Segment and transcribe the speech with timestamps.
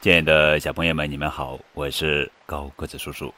[0.00, 3.34] 亲爱的小朋友们，你们好，我是高个子叔叔。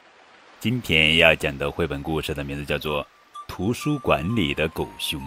[0.59, 3.03] 今天要讲的绘本故事的名字叫做
[3.47, 5.19] 《图书馆里的狗熊》，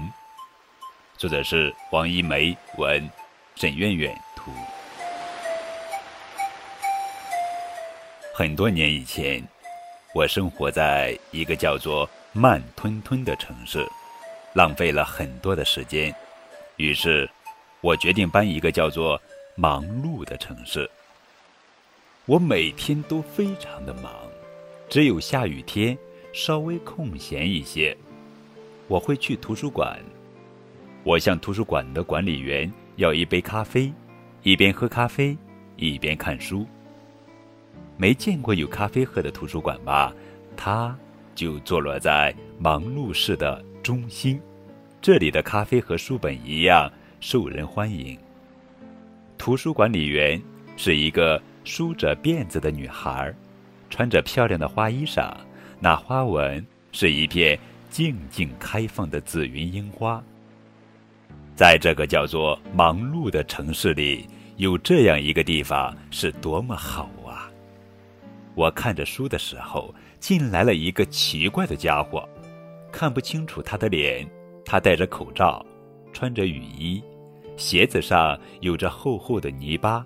[1.18, 3.10] 作者是王一梅文，
[3.56, 4.52] 沈苑苑图。
[8.32, 9.42] 很多年以前，
[10.14, 13.84] 我生活在一个叫做慢吞吞的城市，
[14.52, 16.14] 浪费了很多的时间。
[16.76, 17.28] 于是，
[17.80, 19.20] 我决定搬一个叫做
[19.56, 20.88] 忙碌的城市。
[22.26, 24.10] 我每天都非常的忙，
[24.88, 25.96] 只有下雨天
[26.32, 27.94] 稍微空闲一些，
[28.88, 30.00] 我会去图书馆。
[31.02, 33.92] 我向图书馆的管理员要一杯咖啡，
[34.42, 35.36] 一边喝咖啡
[35.76, 36.66] 一边看书。
[37.98, 40.10] 没见过有咖啡喝的图书馆吧？
[40.56, 40.96] 它
[41.34, 44.40] 就坐落在忙碌室的中心，
[45.02, 48.18] 这里的咖啡和书本一样受人欢迎。
[49.36, 50.40] 图书管理员
[50.78, 51.38] 是一个。
[51.64, 53.34] 梳着辫子的女孩，
[53.90, 55.34] 穿着漂亮的花衣裳，
[55.80, 57.58] 那花纹是一片
[57.90, 60.22] 静静开放的紫云樱花。
[61.56, 67.50] 在这个叫做忙碌的城市里，有这样一个地方是多么好啊！
[68.54, 72.28] 我看着书的时候，进来了一个奇怪的家伙，
[72.92, 74.28] 看不清楚他的脸。
[74.66, 75.64] 他戴着口罩，
[76.12, 77.02] 穿着雨衣，
[77.56, 80.04] 鞋子上有着厚厚的泥巴。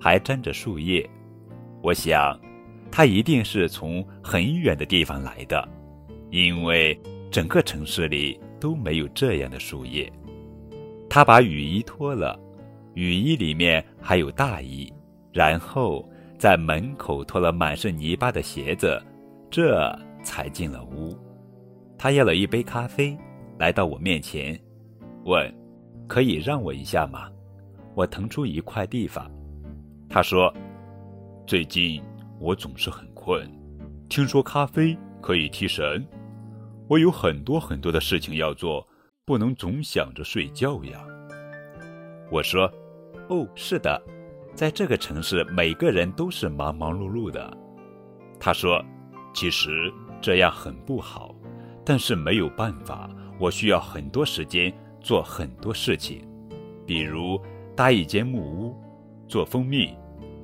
[0.00, 1.08] 还沾着树叶，
[1.82, 2.38] 我想，
[2.90, 5.68] 他一定是从很远的地方来的，
[6.30, 6.98] 因为
[7.30, 10.10] 整个城市里都没有这样的树叶。
[11.10, 12.38] 他把雨衣脱了，
[12.94, 14.92] 雨衣里面还有大衣，
[15.32, 19.02] 然后在门口脱了满是泥巴的鞋子，
[19.50, 21.16] 这才进了屋。
[21.96, 23.16] 他要了一杯咖啡，
[23.58, 24.58] 来到我面前，
[25.24, 25.52] 问
[26.06, 27.28] ：“可以让我一下吗？
[27.94, 29.28] 我腾出一块地方。”
[30.18, 30.52] 他说
[31.46, 32.02] ：“最近
[32.40, 33.48] 我总是很困，
[34.08, 36.04] 听说咖啡可以提神。
[36.88, 38.84] 我有很多很多的事情要做，
[39.24, 41.06] 不能总想着睡觉呀。”
[42.32, 42.68] 我说
[43.30, 44.02] ：“哦，是的，
[44.56, 47.56] 在这个城市，每个人都是忙忙碌碌的。”
[48.40, 48.84] 他说
[49.32, 49.70] ：“其实
[50.20, 51.32] 这样很不好，
[51.84, 56.28] 但是没有办法，我需要很多时间做很多事情，
[56.84, 57.40] 比如
[57.76, 58.76] 搭一间木屋。”
[59.28, 59.94] 做蜂蜜，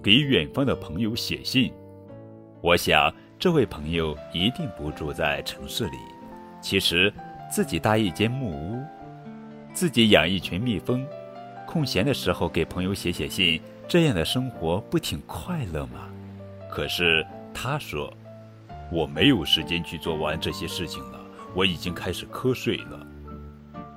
[0.05, 1.73] 给远方的朋友写信。
[2.61, 5.97] 我想，这位朋友一定不住在城市里。
[6.61, 7.11] 其实，
[7.51, 8.83] 自己搭一间木屋，
[9.73, 11.07] 自己养一群蜜蜂，
[11.67, 16.11] 空闲的时候给朋友写写信，这样的生活不挺快乐吗？
[16.71, 18.13] 可是他说，
[18.93, 21.19] 我没有时间去做完这些事情了，
[21.55, 23.07] 我已经开始瞌睡了。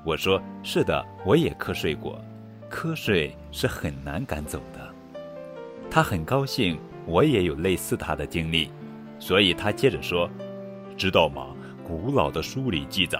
[0.06, 2.18] 我说，是的，我也瞌睡过。
[2.72, 4.88] 瞌睡是很难赶走的。
[5.90, 8.70] 他很高兴，我也有类似他的经历，
[9.20, 10.30] 所以他接着说
[10.98, 11.56] ：“知道吗？
[11.84, 13.20] 古老的书里记载，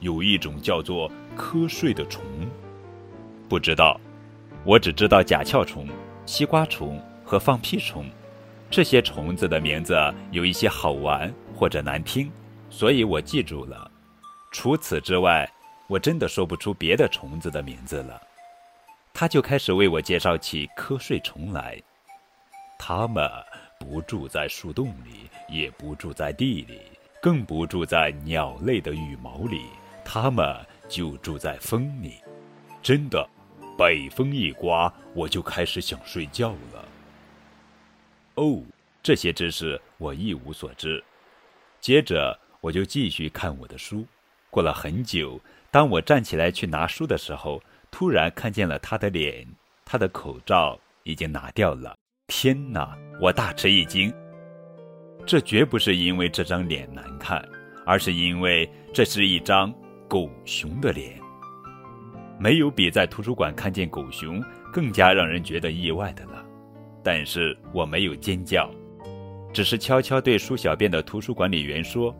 [0.00, 2.24] 有一种叫做瞌睡的虫。
[3.48, 4.00] 不知道，
[4.64, 5.86] 我只知道甲壳虫、
[6.24, 8.06] 西瓜虫和放屁虫。
[8.70, 9.94] 这些虫子的名字
[10.32, 12.32] 有一些好玩或者难听，
[12.70, 13.88] 所以我记住了。
[14.50, 15.48] 除此之外，
[15.86, 18.20] 我真的说不出别的虫子的名字了。”
[19.14, 21.80] 他就开始为我介绍起瞌睡虫来，
[22.78, 23.28] 它们
[23.78, 26.80] 不住在树洞里，也不住在地里，
[27.20, 29.66] 更不住在鸟类的羽毛里，
[30.04, 30.56] 它们
[30.88, 32.14] 就住在风里。
[32.82, 33.28] 真的，
[33.76, 36.88] 北风一刮，我就开始想睡觉了。
[38.36, 38.62] 哦，
[39.02, 41.02] 这些知识我一无所知。
[41.80, 44.06] 接着，我就继续看我的书。
[44.50, 49.46] 过了很久，当我站起来去拿书的时候，突然看见了他的脸，
[49.84, 51.96] 他的口罩已经拿掉了。
[52.28, 52.96] 天哪！
[53.20, 54.12] 我大吃一惊。
[55.24, 57.40] 这绝不是因为这张脸难看，
[57.84, 59.72] 而是因为这是一张
[60.08, 61.12] 狗熊的脸。
[62.38, 64.42] 没有比在图书馆看见狗熊
[64.72, 66.44] 更加让人觉得意外的了。
[67.02, 68.68] 但是我没有尖叫，
[69.52, 72.12] 只是悄悄对梳小辫的图书管理员说：“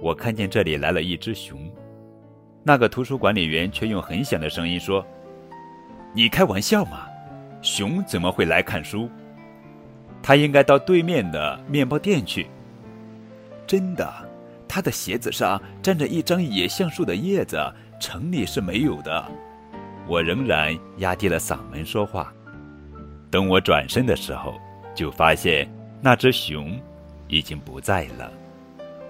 [0.00, 1.70] 我看见这里来了一只熊。”
[2.64, 5.06] 那个图书管理员却用很响的声音说
[6.16, 7.06] ：“你开玩笑吗？
[7.60, 9.08] 熊怎么会来看书？
[10.26, 12.46] 他应该到对面的面包店去。
[13.66, 14.10] 真的，
[14.66, 17.60] 他的鞋子上沾着一张野橡树的叶子，
[18.00, 19.22] 城里是没有的。”
[20.08, 22.32] 我仍然压低了嗓门说话。
[23.30, 24.54] 等我转身的时候，
[24.94, 26.80] 就发现那只熊
[27.28, 28.32] 已经不在了。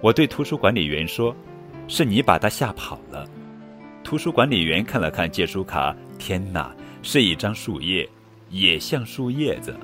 [0.00, 1.34] 我对图书管理员说
[1.86, 3.24] ：“是你把它吓跑了。”
[4.02, 8.08] 图书管理员看了看借书卡，天哪，是一张树叶，
[8.50, 9.76] 野橡树叶子。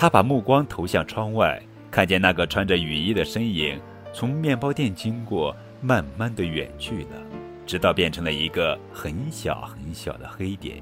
[0.00, 3.78] 他把目光投向窗外，看见那个穿着雨衣的身影
[4.14, 7.22] 从面包店经过，慢慢的远去了，
[7.66, 10.78] 直到变成了一个很小很小的黑点，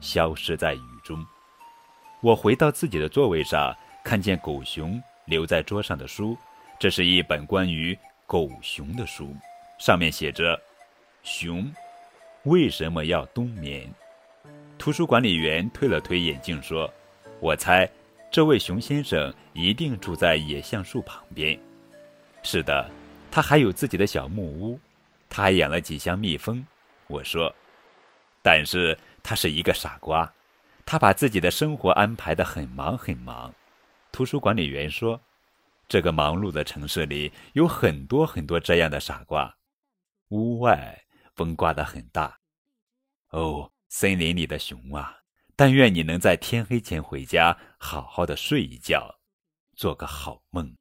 [0.00, 1.18] 消失在雨中。
[2.20, 3.74] 我回到自己的座位上，
[4.04, 6.38] 看见狗熊留在桌上的书，
[6.78, 9.34] 这是一本关于狗熊的书，
[9.80, 10.56] 上面写着
[11.24, 11.68] ：“熊
[12.44, 13.92] 为什么要冬眠？”
[14.78, 16.88] 图书管理员推了推眼镜说
[17.42, 17.90] ：“我猜，
[18.30, 21.58] 这位熊先生一定住在野橡树旁边。
[22.42, 22.88] 是的，
[23.30, 24.78] 他还有自己的小木屋，
[25.28, 26.64] 他还养了几箱蜜蜂。”
[27.08, 27.52] 我说
[28.40, 30.32] ：“但是他是一个傻瓜。”
[30.86, 33.52] 他把自己的生活安排得很忙很忙，
[34.10, 35.20] 图书管理员说
[35.88, 39.52] ：“这个忙碌的城市里有很多很多这样的傻瓜。”
[40.30, 41.00] 屋外
[41.34, 42.36] 风刮得很大。
[43.30, 45.16] 哦，森林里的熊啊，
[45.60, 49.16] 但愿你能在天黑前回家，好好的睡一觉，
[49.76, 50.79] 做个好梦。